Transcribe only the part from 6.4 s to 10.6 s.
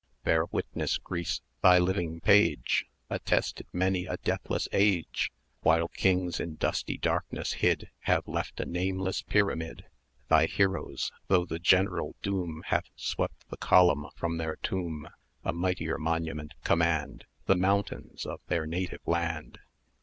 dusty darkness hid, Have left a nameless pyramid, Thy